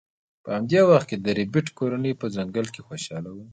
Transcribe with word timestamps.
په 0.43 0.49
همدې 0.55 0.81
وخت 0.89 1.07
کې 1.09 1.17
د 1.19 1.27
ربیټ 1.39 1.67
کورنۍ 1.77 2.13
په 2.21 2.25
ځنګل 2.35 2.65
کې 2.73 2.81
خوشحاله 2.87 3.29
وه 3.33 3.45